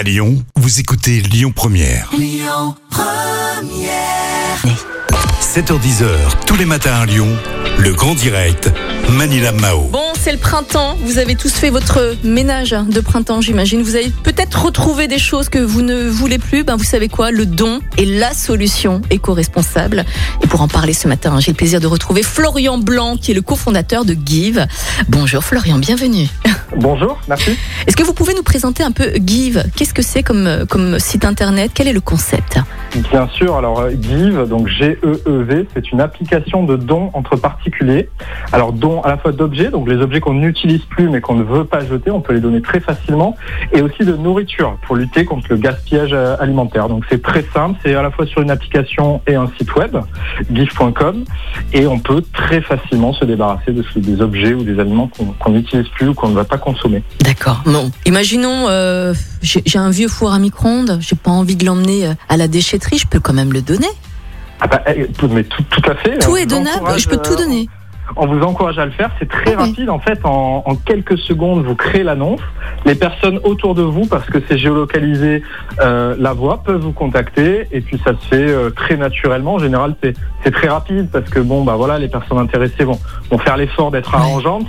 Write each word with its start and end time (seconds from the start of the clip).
À 0.00 0.02
Lyon, 0.02 0.42
vous 0.56 0.80
écoutez 0.80 1.20
Lyon 1.20 1.52
Première. 1.54 2.10
7h10h, 5.42 6.46
tous 6.46 6.56
les 6.56 6.64
matins 6.64 7.00
à 7.00 7.04
Lyon, 7.04 7.28
le 7.78 7.92
grand 7.92 8.14
direct, 8.14 8.72
Manila 9.10 9.50
Mao. 9.52 9.88
Bon, 9.90 9.98
c'est 10.14 10.30
le 10.30 10.38
printemps. 10.38 10.96
Vous 11.02 11.18
avez 11.18 11.34
tous 11.34 11.52
fait 11.52 11.70
votre 11.70 12.14
ménage 12.22 12.70
de 12.70 13.00
printemps, 13.00 13.40
j'imagine. 13.40 13.82
Vous 13.82 13.96
avez 13.96 14.10
peut-être 14.22 14.64
retrouvé 14.64 15.08
des 15.08 15.18
choses 15.18 15.48
que 15.48 15.58
vous 15.58 15.82
ne 15.82 16.08
voulez 16.08 16.38
plus. 16.38 16.62
Ben, 16.62 16.76
vous 16.76 16.84
savez 16.84 17.08
quoi? 17.08 17.30
Le 17.30 17.44
don 17.44 17.80
est 17.98 18.04
la 18.04 18.32
solution 18.32 19.02
éco-responsable. 19.10 20.04
Et 20.42 20.46
pour 20.46 20.62
en 20.62 20.68
parler 20.68 20.92
ce 20.92 21.08
matin, 21.08 21.40
j'ai 21.40 21.50
le 21.50 21.56
plaisir 21.56 21.80
de 21.80 21.88
retrouver 21.88 22.22
Florian 22.22 22.78
Blanc, 22.78 23.16
qui 23.16 23.32
est 23.32 23.34
le 23.34 23.42
cofondateur 23.42 24.04
de 24.04 24.16
Give. 24.24 24.64
Bonjour 25.08 25.42
Florian, 25.42 25.78
bienvenue. 25.78 26.28
Bonjour, 26.76 27.18
merci. 27.28 27.56
Est-ce 27.86 27.96
que 27.96 28.04
vous 28.04 28.14
pouvez 28.14 28.34
nous 28.34 28.44
présenter 28.44 28.84
un 28.84 28.92
peu 28.92 29.12
Give? 29.26 29.64
Qu'est-ce 29.74 29.92
que 29.92 30.02
c'est 30.02 30.22
comme, 30.22 30.66
comme 30.68 31.00
site 31.00 31.24
internet? 31.24 31.72
Quel 31.74 31.88
est 31.88 31.92
le 31.92 32.00
concept? 32.00 32.58
Bien 33.10 33.28
sûr, 33.28 33.56
alors 33.56 33.80
euh, 33.80 33.90
Give, 34.00 34.46
donc 34.48 34.68
G-E-E-V, 34.68 35.66
c'est 35.74 35.90
une 35.92 36.00
application 36.00 36.64
de 36.64 36.76
dons 36.76 37.10
entre 37.14 37.36
particuliers. 37.36 38.08
Alors 38.52 38.72
dons 38.72 38.99
à 39.02 39.08
la 39.08 39.16
fois 39.18 39.32
d'objets, 39.32 39.70
donc 39.70 39.88
les 39.88 39.96
objets 39.96 40.20
qu'on 40.20 40.34
n'utilise 40.34 40.82
plus 40.82 41.08
mais 41.08 41.20
qu'on 41.20 41.34
ne 41.34 41.42
veut 41.42 41.64
pas 41.64 41.84
jeter, 41.84 42.10
on 42.10 42.20
peut 42.20 42.32
les 42.34 42.40
donner 42.40 42.60
très 42.62 42.80
facilement, 42.80 43.36
et 43.72 43.82
aussi 43.82 44.04
de 44.04 44.14
nourriture 44.14 44.76
pour 44.86 44.96
lutter 44.96 45.24
contre 45.24 45.46
le 45.50 45.56
gaspillage 45.56 46.10
euh, 46.12 46.36
alimentaire. 46.40 46.88
Donc 46.88 47.04
c'est 47.10 47.22
très 47.22 47.44
simple, 47.54 47.78
c'est 47.84 47.94
à 47.94 48.02
la 48.02 48.10
fois 48.10 48.26
sur 48.26 48.40
une 48.42 48.50
application 48.50 49.20
et 49.26 49.34
un 49.34 49.50
site 49.58 49.74
web, 49.76 49.96
give.com, 50.52 51.24
et 51.72 51.86
on 51.86 51.98
peut 51.98 52.22
très 52.32 52.60
facilement 52.60 53.12
se 53.12 53.24
débarrasser 53.24 53.72
de 53.72 53.84
des 53.96 54.20
objets 54.20 54.54
ou 54.54 54.62
des 54.62 54.78
aliments 54.78 55.10
qu'on 55.38 55.50
n'utilise 55.50 55.88
plus 55.88 56.08
ou 56.08 56.14
qu'on 56.14 56.28
ne 56.28 56.34
va 56.34 56.44
pas 56.44 56.58
consommer. 56.58 57.02
D'accord. 57.20 57.62
Bon, 57.66 57.90
imaginons, 58.06 58.66
euh, 58.68 59.14
j'ai 59.42 59.78
un 59.78 59.90
vieux 59.90 60.08
four 60.08 60.32
à 60.32 60.38
micro-ondes, 60.38 60.98
j'ai 61.00 61.16
pas 61.16 61.30
envie 61.30 61.56
de 61.56 61.64
l'emmener 61.64 62.06
euh, 62.06 62.14
à 62.28 62.36
la 62.36 62.48
déchetterie, 62.48 62.98
je 62.98 63.06
peux 63.06 63.20
quand 63.20 63.32
même 63.32 63.52
le 63.52 63.62
donner. 63.62 63.88
Ah 64.60 64.66
bah, 64.66 64.82
eh, 64.94 65.06
tout- 65.12 65.28
mais 65.28 65.44
tout, 65.44 65.62
tout 65.70 65.90
à 65.90 65.94
fait. 65.94 66.18
Tout 66.18 66.30
On 66.32 66.36
est 66.36 66.46
donnable, 66.46 66.98
je 66.98 67.08
peux 67.08 67.16
tout 67.16 67.34
donner. 67.36 67.68
On 68.16 68.26
vous 68.26 68.40
encourage 68.42 68.78
à 68.78 68.84
le 68.84 68.90
faire, 68.90 69.10
c'est 69.18 69.28
très 69.28 69.54
Ah 69.54 69.62
oui. 69.62 69.68
rapide. 69.70 69.90
En 69.90 69.98
fait, 69.98 70.18
en, 70.24 70.62
en 70.66 70.74
quelques 70.74 71.18
secondes, 71.18 71.64
vous 71.64 71.74
créez 71.74 72.02
l'annonce. 72.02 72.40
Les 72.84 72.94
personnes 72.94 73.38
autour 73.44 73.74
de 73.74 73.82
vous, 73.82 74.06
parce 74.06 74.26
que 74.26 74.38
c'est 74.48 74.58
géolocalisé, 74.58 75.42
euh, 75.80 76.14
la 76.18 76.32
voix, 76.32 76.62
peuvent 76.64 76.80
vous 76.80 76.92
contacter. 76.92 77.66
Et 77.72 77.80
puis 77.80 78.00
ça 78.04 78.12
se 78.12 78.26
fait 78.28 78.48
euh, 78.50 78.70
très 78.70 78.96
naturellement. 78.96 79.54
En 79.54 79.58
général, 79.58 79.94
c'est 80.02 80.14
c'est 80.42 80.52
très 80.52 80.68
rapide 80.68 81.08
parce 81.12 81.28
que 81.28 81.38
bon, 81.40 81.64
bah 81.64 81.74
voilà, 81.76 81.98
les 81.98 82.08
personnes 82.08 82.38
intéressées 82.38 82.84
vont, 82.84 82.98
vont 83.30 83.36
faire 83.38 83.56
l'effort 83.58 83.90
d'être 83.90 84.10
Ouais. 84.14 84.16
arrangeantes. 84.20 84.66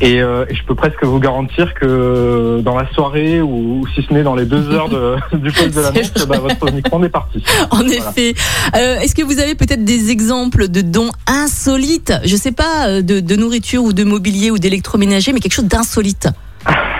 Et, 0.00 0.22
euh, 0.22 0.44
et 0.48 0.54
je 0.54 0.62
peux 0.64 0.76
presque 0.76 1.02
vous 1.04 1.18
garantir 1.18 1.74
que 1.74 2.60
dans 2.62 2.76
la 2.76 2.88
soirée 2.92 3.42
ou, 3.42 3.84
si 3.94 4.02
ce 4.02 4.12
n'est 4.14 4.22
dans 4.22 4.36
les 4.36 4.44
deux 4.44 4.70
heures 4.74 4.88
de, 4.88 5.16
du 5.36 5.50
poste 5.50 5.74
de 5.76 5.80
l'annonce, 5.80 6.26
bah, 6.28 6.38
votre 6.38 6.72
micro 6.72 7.02
est 7.02 7.08
parti. 7.08 7.42
En 7.72 7.78
Voilà. 7.78 7.92
effet. 7.94 8.34
Est-ce 8.74 9.14
que 9.16 9.22
vous 9.24 9.40
avez 9.40 9.56
peut-être 9.56 9.84
des 9.84 10.10
exemples 10.12 10.68
de 10.68 10.80
dons 10.82 11.10
insolites? 11.26 12.12
Je 12.24 12.36
sais 12.36 12.52
pas, 12.52 12.77
euh, 12.86 13.02
de, 13.02 13.20
de 13.20 13.36
nourriture 13.36 13.82
ou 13.82 13.92
de 13.92 14.04
mobilier 14.04 14.50
ou 14.50 14.58
d'électroménager, 14.58 15.32
mais 15.32 15.40
quelque 15.40 15.52
chose 15.52 15.64
d'insolite. 15.64 16.28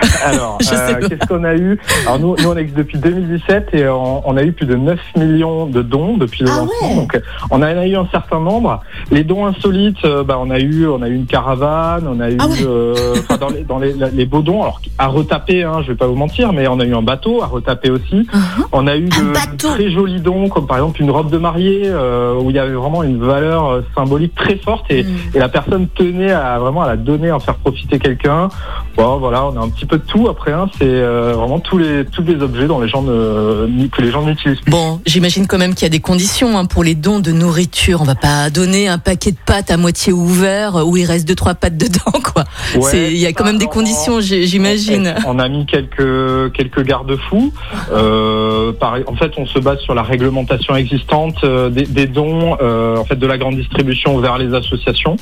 Alors, 0.25 0.57
euh, 0.71 0.99
qu'est-ce 1.07 1.27
qu'on 1.27 1.43
a 1.43 1.55
eu 1.55 1.79
Alors 2.05 2.19
nous, 2.19 2.35
nous, 2.37 2.49
on 2.49 2.57
existe 2.57 2.77
depuis 2.77 2.97
2017 2.97 3.69
et 3.73 3.87
on, 3.87 4.27
on 4.27 4.37
a 4.37 4.43
eu 4.43 4.51
plus 4.51 4.65
de 4.65 4.75
9 4.75 4.99
millions 5.17 5.65
de 5.65 5.81
dons 5.81 6.17
depuis 6.17 6.43
le 6.43 6.49
Ah 6.51 6.57
lancement. 6.59 6.89
ouais. 6.89 6.95
Donc, 6.95 7.15
euh, 7.15 7.19
on 7.51 7.57
en 7.57 7.61
a 7.63 7.85
eu 7.87 7.95
un 7.95 8.07
certain 8.11 8.39
nombre. 8.39 8.81
Les 9.11 9.23
dons 9.23 9.45
insolites, 9.45 10.03
euh, 10.05 10.23
bah, 10.23 10.37
on 10.39 10.49
a 10.49 10.59
eu, 10.59 10.87
on 10.87 11.01
a 11.01 11.07
eu 11.09 11.15
une 11.15 11.25
caravane, 11.25 12.05
on 12.07 12.19
a 12.19 12.29
eu, 12.29 12.37
Ah 12.39 12.47
ouais. 12.47 12.55
euh, 12.65 13.15
enfin, 13.19 13.37
dans, 13.37 13.49
les, 13.49 13.61
dans 13.63 13.79
les, 13.79 13.93
les 14.13 14.25
beaux 14.25 14.41
dons, 14.41 14.61
alors 14.61 14.81
à 14.97 15.07
retaper, 15.07 15.63
hein, 15.63 15.81
je 15.83 15.89
vais 15.91 15.97
pas 15.97 16.07
vous 16.07 16.15
mentir, 16.15 16.53
mais 16.53 16.67
on 16.67 16.79
a 16.79 16.85
eu 16.85 16.93
un 16.95 17.01
bateau 17.01 17.41
à 17.41 17.47
retaper 17.47 17.89
aussi. 17.89 18.27
On 18.71 18.87
a 18.87 18.95
eu 18.97 19.05
Un 19.05 19.51
de 19.53 19.57
très 19.57 19.91
jolis 19.91 20.19
dons, 20.21 20.49
comme 20.49 20.67
par 20.67 20.77
exemple 20.77 21.01
une 21.01 21.11
robe 21.11 21.29
de 21.31 21.37
mariée, 21.37 21.83
euh, 21.85 22.35
où 22.39 22.49
il 22.49 22.55
y 22.55 22.59
avait 22.59 22.73
vraiment 22.73 23.03
une 23.03 23.19
valeur 23.23 23.81
symbolique 23.95 24.35
très 24.35 24.55
forte 24.57 24.85
et, 24.91 24.99
Mm. 25.03 25.15
et 25.35 25.39
la 25.39 25.47
personne 25.49 25.87
tenait 25.95 26.31
à 26.31 26.59
vraiment 26.59 26.81
à 26.83 26.87
la 26.87 26.97
donner, 26.97 27.29
à 27.29 27.35
en 27.37 27.39
faire 27.39 27.55
profiter 27.55 27.99
quelqu'un. 27.99 28.49
Bon, 28.97 29.17
voilà, 29.17 29.45
on 29.45 29.55
a 29.57 29.63
un 29.63 29.69
petit 29.69 29.85
peu 29.89 29.97
de 29.97 30.03
tout. 30.03 30.27
Après, 30.29 30.51
hein, 30.53 30.67
c'est 30.77 30.85
euh, 30.85 31.33
vraiment 31.33 31.59
tous 31.59 31.77
les 31.77 32.05
tous 32.05 32.21
les 32.23 32.41
objets 32.41 32.67
dont 32.67 32.79
les 32.79 32.87
gens 32.87 33.01
ne, 33.01 33.87
que 33.87 34.01
les 34.01 34.11
gens 34.11 34.23
n'utilisent 34.23 34.61
plus. 34.61 34.71
Bon, 34.71 35.01
j'imagine 35.05 35.47
quand 35.47 35.57
même 35.57 35.73
qu'il 35.73 35.83
y 35.83 35.85
a 35.87 35.89
des 35.89 35.99
conditions 35.99 36.57
hein, 36.57 36.65
pour 36.65 36.83
les 36.83 36.95
dons 36.95 37.19
de 37.19 37.31
nourriture. 37.31 38.01
On 38.01 38.05
va 38.05 38.15
pas 38.15 38.49
donner 38.49 38.87
un 38.87 38.97
paquet 38.99 39.31
de 39.31 39.37
pâtes 39.45 39.71
à 39.71 39.77
moitié 39.77 40.13
ouvert 40.13 40.87
où 40.87 40.95
il 40.97 41.05
reste 41.05 41.27
deux 41.27 41.35
trois 41.35 41.55
pâtes 41.55 41.77
dedans, 41.85 42.19
quoi. 42.33 42.43
Ouais, 42.75 43.11
Il 43.11 43.17
y 43.17 43.25
a 43.25 43.33
quand 43.33 43.43
même 43.45 43.57
des 43.57 43.65
on- 43.65 43.69
conditions, 43.69 44.19
j'imagine. 44.21 45.15
On 45.27 45.39
a 45.39 45.49
mis 45.49 45.65
quelques 45.65 46.53
quelques 46.53 46.83
garde-fous. 46.83 47.51
Euh, 47.91 48.71
en 49.07 49.15
fait, 49.15 49.31
on 49.37 49.45
se 49.45 49.59
base 49.59 49.79
sur 49.79 49.95
la 49.95 50.03
réglementation 50.03 50.75
existante 50.75 51.35
euh, 51.43 51.69
des, 51.69 51.83
des 51.83 52.05
dons, 52.05 52.57
euh, 52.61 52.97
en 52.97 53.05
fait, 53.05 53.15
de 53.15 53.25
la 53.27 53.37
grande 53.37 53.55
distribution 53.55 54.17
vers 54.19 54.37
les 54.37 54.53
associations. 54.53 55.15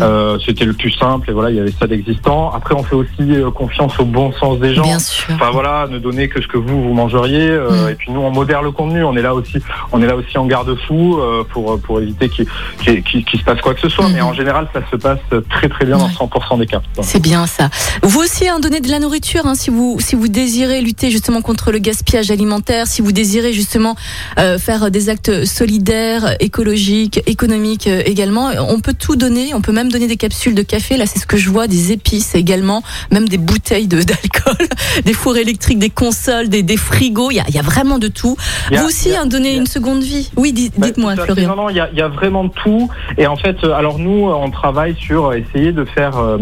Euh, 0.00 0.38
C'était 0.44 0.64
le 0.64 0.72
plus 0.72 0.92
simple 0.92 1.30
et 1.30 1.32
voilà, 1.32 1.50
il 1.50 1.56
y 1.56 1.60
avait 1.60 1.72
ça 1.78 1.86
d'existant. 1.86 2.50
Après, 2.54 2.74
on 2.74 2.82
fait 2.82 2.94
aussi 2.94 3.12
confiance 3.54 3.98
au 3.98 4.04
bon 4.12 4.32
sens 4.32 4.58
des 4.58 4.74
gens. 4.74 4.82
Bien 4.82 4.98
sûr. 4.98 5.26
Enfin 5.34 5.50
voilà, 5.52 5.86
ne 5.90 5.98
donner 5.98 6.28
que 6.28 6.40
ce 6.42 6.46
que 6.46 6.56
vous 6.58 6.82
vous 6.82 6.94
mangeriez. 6.94 7.48
euh, 7.50 7.86
Mm. 7.86 7.90
Et 7.90 7.94
puis 7.94 8.10
nous, 8.12 8.20
on 8.20 8.30
modère 8.30 8.62
le 8.62 8.70
contenu. 8.70 9.04
On 9.04 9.16
est 9.16 9.22
là 9.22 9.34
aussi, 9.34 9.58
on 9.92 10.02
est 10.02 10.06
là 10.06 10.16
aussi 10.16 10.38
en 10.38 10.46
garde-fou 10.46 11.18
euh, 11.18 11.44
pour 11.52 11.78
pour 11.80 12.00
éviter 12.00 12.28
qu'il 12.28 12.46
se 12.46 13.44
passe 13.44 13.60
quoi 13.60 13.74
que 13.74 13.80
ce 13.80 13.88
soit. 13.88 14.08
Mhm. 14.08 14.14
Mais 14.14 14.20
en 14.22 14.32
général, 14.32 14.68
ça 14.72 14.80
se 14.90 14.96
passe 14.96 15.18
très 15.50 15.68
très 15.68 15.84
bien 15.84 15.98
dans 15.98 16.06
Ouais. 16.06 16.12
100% 16.12 16.58
des 16.58 16.66
cas. 16.66 16.80
C'est 17.02 17.20
bien 17.20 17.46
ça. 17.46 17.68
Vous 18.02 18.20
aussi, 18.20 18.48
hein, 18.48 18.58
donnez 18.60 18.80
de 18.80 18.88
la 18.90 18.98
nourriture 18.98 19.46
hein, 19.46 19.54
si 19.54 19.70
vous 19.70 19.96
si 20.00 20.14
vous 20.16 20.28
désirez 20.28 20.80
lutter 20.80 21.10
justement 21.10 21.42
contre 21.42 21.72
le 21.72 21.78
gaspillage 21.78 22.30
alimentaire, 22.30 22.86
si 22.86 23.02
vous 23.02 23.12
désirez 23.12 23.52
justement 23.52 23.96
euh, 24.38 24.58
faire 24.58 24.90
des 24.90 25.08
actes 25.08 25.44
solidaires, 25.44 26.36
écologiques, 26.40 27.20
économiques 27.26 27.86
également. 27.86 28.50
On 28.68 28.80
peut 28.80 28.94
tout 28.94 29.16
donner. 29.16 29.52
On 29.54 29.60
peut 29.60 29.72
même 29.72 29.90
donner 29.90 30.06
des 30.06 30.16
capsules 30.16 30.54
de 30.54 30.62
café. 30.62 30.96
Là, 30.96 31.06
c'est 31.06 31.18
ce 31.18 31.26
que 31.26 31.36
je 31.36 31.50
vois, 31.50 31.66
des 31.66 31.92
épices 31.92 32.34
également, 32.34 32.82
même 33.10 33.28
des 33.28 33.38
bouteilles 33.38 33.88
de 33.88 33.95
d'alcool, 34.04 34.66
des 35.04 35.12
fours 35.12 35.36
électriques, 35.36 35.78
des 35.78 35.90
consoles, 35.90 36.48
des, 36.48 36.62
des 36.62 36.76
frigos. 36.76 37.30
Il 37.30 37.36
y 37.36 37.40
a, 37.40 37.44
il 37.48 37.54
y 37.54 37.58
a 37.58 37.62
vraiment 37.62 37.98
de 37.98 38.08
tout. 38.08 38.36
A- 38.72 38.76
vous 38.80 38.86
aussi, 38.86 39.14
a- 39.14 39.22
hein, 39.22 39.26
donnez 39.26 39.54
une 39.56 39.66
seconde 39.66 40.02
vie. 40.02 40.30
Oui, 40.36 40.52
di- 40.52 40.70
Bah, 40.76 40.86
dites-moi. 40.88 41.14
Florian. 41.16 41.48
Non, 41.48 41.62
non, 41.64 41.70
il 41.70 41.76
y 41.76 41.80
a, 41.80 41.88
il 41.92 41.98
y 41.98 42.02
a 42.02 42.08
vraiment 42.08 42.44
de 42.44 42.50
tout. 42.50 42.88
Et 43.18 43.26
en 43.26 43.36
fait, 43.36 43.56
euh, 43.64 43.72
alors 43.72 43.98
nous, 43.98 44.28
euh, 44.28 44.34
on 44.34 44.50
travaille 44.50 44.94
sur 44.96 45.32
essayer 45.34 45.72
de 45.72 45.84
faire 45.84 46.18
euh, 46.18 46.38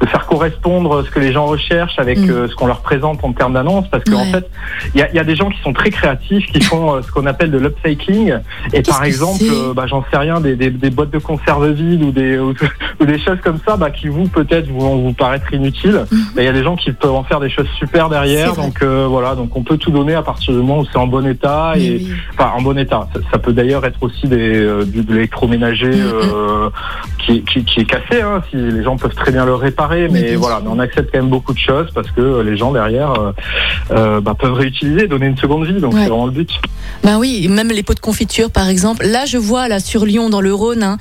de 0.00 0.06
faire 0.06 0.26
correspondre 0.26 1.04
ce 1.04 1.10
que 1.10 1.20
les 1.20 1.32
gens 1.32 1.46
recherchent 1.46 1.98
avec 1.98 2.18
Mm. 2.18 2.30
euh, 2.30 2.48
ce 2.48 2.54
qu'on 2.54 2.66
leur 2.66 2.80
présente 2.80 3.22
en 3.22 3.32
termes 3.32 3.52
d'annonce, 3.54 3.86
parce 3.90 4.04
qu'en 4.04 4.22
Ouais. 4.22 4.30
fait, 4.32 4.50
il 4.94 5.00
y 5.00 5.02
a, 5.02 5.08
il 5.10 5.14
y 5.14 5.18
a 5.18 5.24
des 5.24 5.36
gens 5.36 5.48
qui 5.50 5.60
sont 5.62 5.72
très 5.72 5.90
créatifs, 5.90 6.46
qui 6.52 6.60
font 6.60 6.94
euh, 6.96 7.02
ce 7.02 7.10
qu'on 7.12 7.26
appelle 7.26 7.50
de 7.50 7.58
l'upcycling. 7.58 8.34
Et 8.72 8.82
par 8.82 9.04
exemple, 9.04 9.42
euh, 9.44 9.72
bah, 9.74 9.86
j'en 9.86 10.04
sais 10.10 10.16
rien, 10.16 10.40
des, 10.40 10.56
des, 10.56 10.70
des 10.70 10.90
boîtes 10.90 11.10
de 11.10 11.18
conserve 11.18 11.70
vides 11.72 12.02
ou 12.02 12.10
des 12.10 12.38
ou, 12.38 12.54
ou 13.00 13.04
des 13.04 13.18
choses 13.18 13.38
comme 13.42 13.58
ça, 13.66 13.76
bah, 13.76 13.90
qui 13.90 14.08
vous 14.08 14.26
peut-être 14.28 14.68
vont 14.70 14.96
vous 14.96 15.12
paraître 15.12 15.52
inutiles. 15.52 16.04
Mais 16.34 16.42
il 16.42 16.46
y 16.46 16.48
a 16.48 16.52
des 16.52 16.62
gens 16.62 16.76
qui 16.76 16.92
peuvent 17.00 17.14
en 17.14 17.24
faire 17.24 17.40
des 17.40 17.50
choses 17.50 17.66
super 17.78 18.08
derrière. 18.08 18.54
Donc 18.54 18.82
euh, 18.82 19.06
voilà, 19.08 19.34
donc 19.34 19.54
on 19.56 19.62
peut 19.62 19.76
tout 19.76 19.90
donner 19.90 20.14
à 20.14 20.22
partir 20.22 20.52
du 20.52 20.58
moment 20.60 20.80
où 20.80 20.84
c'est 20.90 20.98
en 20.98 21.06
bon 21.06 21.26
état 21.26 21.74
et 21.76 21.96
oui. 21.98 22.08
enfin 22.34 22.52
en 22.56 22.62
bon 22.62 22.76
état. 22.78 23.08
Ça, 23.14 23.20
ça 23.32 23.38
peut 23.38 23.52
d'ailleurs 23.52 23.84
être 23.84 24.02
aussi 24.02 24.26
des, 24.26 24.56
euh, 24.56 24.84
de 24.84 25.12
l'électroménager 25.12 25.86
Mhm. 25.88 26.02
euh, 26.34 26.70
qui, 27.24 27.42
qui, 27.42 27.64
qui 27.64 27.80
est 27.80 27.84
cassé. 27.84 28.20
Hein, 28.22 28.42
si 28.50 28.56
les 28.56 28.82
gens 28.82 28.96
peuvent 28.96 29.14
très 29.14 29.30
bien 29.32 29.44
le 29.44 29.54
réparer, 29.54 30.08
Mais 30.10 30.34
voilà, 30.34 30.60
mais 30.62 30.70
on 30.72 30.78
accepte 30.78 31.10
quand 31.12 31.18
même 31.20 31.30
beaucoup 31.30 31.52
de 31.52 31.58
choses 31.58 31.88
parce 31.94 32.10
que 32.10 32.40
les 32.40 32.56
gens 32.56 32.72
derrière 32.72 33.12
euh, 33.90 34.20
bah, 34.20 34.34
peuvent 34.38 34.54
réutiliser, 34.54 35.06
donner 35.06 35.26
une 35.26 35.36
seconde 35.36 35.66
vie. 35.66 35.80
Donc 35.80 35.94
Ouais. 35.94 36.00
c'est 36.02 36.08
vraiment 36.08 36.26
le 36.26 36.32
but. 36.32 36.50
Ben 37.04 37.18
oui, 37.18 37.48
même 37.48 37.68
les 37.68 37.82
pots 37.82 37.94
de 37.94 38.00
confiture 38.00 38.50
par 38.50 38.68
exemple. 38.68 39.06
Là, 39.06 39.24
je 39.26 39.38
vois 39.38 39.68
là 39.68 39.78
sur 39.80 40.04
Lyon 40.04 40.30
dans 40.30 40.40
le 40.40 40.52
Rhône 40.54 40.82
hein, 40.82 40.96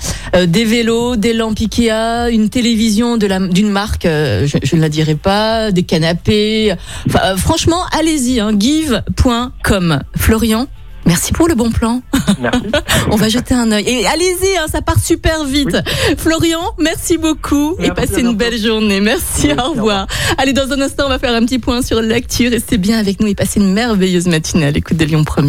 des 0.45 0.65
vélos, 0.65 1.15
des 1.15 1.33
lampes 1.33 1.59
Ikea, 1.59 2.29
une 2.31 2.49
télévision 2.49 3.17
de 3.17 3.25
la 3.27 3.39
d'une 3.39 3.69
marque, 3.69 4.03
je, 4.05 4.57
je 4.63 4.75
ne 4.75 4.81
la 4.81 4.89
dirai 4.89 5.15
pas, 5.15 5.71
des 5.71 5.83
canapés. 5.87 6.75
Enfin, 7.07 7.19
euh, 7.23 7.37
franchement, 7.37 7.81
allez-y, 7.97 8.39
hein, 8.39 8.51
give.com. 8.57 9.99
Florian. 10.15 10.67
Merci 11.07 11.31
pour 11.31 11.47
le 11.47 11.55
bon 11.55 11.71
plan. 11.71 12.01
Merci. 12.41 12.59
On 13.11 13.15
va 13.15 13.29
jeter 13.29 13.53
un 13.53 13.71
œil. 13.71 13.85
Et 13.87 14.05
allez-y, 14.05 14.57
hein, 14.57 14.65
ça 14.69 14.81
part 14.81 14.99
super 14.99 15.45
vite. 15.45 15.77
Florian, 16.17 16.59
merci 16.79 17.17
beaucoup 17.17 17.77
et 17.79 17.91
passez 17.91 18.19
une 18.21 18.35
belle 18.35 18.61
journée. 18.61 18.99
Merci, 18.99 19.47
Oui, 19.47 19.53
au 19.53 19.67
au 19.67 19.69
revoir. 19.71 20.07
Allez, 20.37 20.51
dans 20.51 20.69
un 20.73 20.81
instant, 20.81 21.03
on 21.05 21.09
va 21.09 21.17
faire 21.17 21.33
un 21.33 21.45
petit 21.45 21.59
point 21.59 21.81
sur 21.81 22.01
l'actu. 22.01 22.49
Restez 22.49 22.77
bien 22.77 22.99
avec 22.99 23.21
nous 23.21 23.27
et 23.27 23.35
passez 23.35 23.61
une 23.61 23.71
merveilleuse 23.71 24.27
matinée 24.27 24.65
à 24.65 24.71
l'écoute 24.71 24.97
de 24.97 25.05
Lyon 25.05 25.23
1 25.37 25.47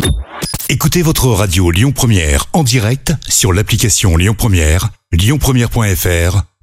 Écoutez 0.68 1.02
votre 1.02 1.26
radio 1.26 1.72
Lyon 1.72 1.90
Première 1.90 2.46
en 2.52 2.62
direct 2.62 3.14
sur 3.28 3.52
l'application 3.52 4.16
Lyon 4.16 4.34
Première, 4.38 4.90
lyonpremière.fr 5.12 6.47